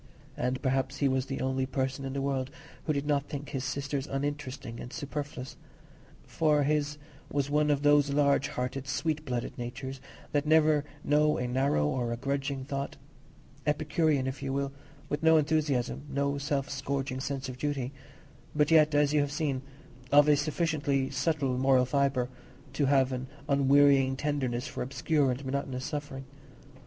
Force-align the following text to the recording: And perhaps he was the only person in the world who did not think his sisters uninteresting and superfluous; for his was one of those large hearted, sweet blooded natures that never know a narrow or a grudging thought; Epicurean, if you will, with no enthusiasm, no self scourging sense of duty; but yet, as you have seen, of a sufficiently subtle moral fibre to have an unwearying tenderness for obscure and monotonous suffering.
And 0.35 0.59
perhaps 0.63 0.97
he 0.97 1.07
was 1.07 1.27
the 1.27 1.41
only 1.41 1.67
person 1.67 2.05
in 2.05 2.13
the 2.13 2.23
world 2.23 2.49
who 2.85 2.93
did 2.93 3.05
not 3.05 3.25
think 3.29 3.49
his 3.49 3.63
sisters 3.63 4.07
uninteresting 4.07 4.79
and 4.79 4.91
superfluous; 4.91 5.57
for 6.25 6.63
his 6.63 6.97
was 7.31 7.51
one 7.51 7.69
of 7.69 7.83
those 7.83 8.09
large 8.09 8.47
hearted, 8.47 8.87
sweet 8.87 9.23
blooded 9.25 9.55
natures 9.59 10.01
that 10.31 10.47
never 10.47 10.83
know 11.03 11.37
a 11.37 11.47
narrow 11.47 11.85
or 11.85 12.11
a 12.11 12.17
grudging 12.17 12.65
thought; 12.65 12.97
Epicurean, 13.67 14.25
if 14.25 14.41
you 14.41 14.51
will, 14.51 14.71
with 15.07 15.21
no 15.21 15.37
enthusiasm, 15.37 16.01
no 16.09 16.39
self 16.39 16.67
scourging 16.67 17.19
sense 17.19 17.47
of 17.47 17.59
duty; 17.59 17.91
but 18.55 18.71
yet, 18.71 18.95
as 18.95 19.13
you 19.13 19.19
have 19.21 19.31
seen, 19.31 19.61
of 20.11 20.27
a 20.27 20.35
sufficiently 20.35 21.11
subtle 21.11 21.59
moral 21.59 21.85
fibre 21.85 22.27
to 22.73 22.87
have 22.87 23.11
an 23.11 23.27
unwearying 23.47 24.15
tenderness 24.15 24.65
for 24.67 24.81
obscure 24.81 25.29
and 25.29 25.45
monotonous 25.45 25.85
suffering. 25.85 26.25